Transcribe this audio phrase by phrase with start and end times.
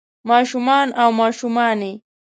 [0.27, 1.91] ما شومان او ماشومانے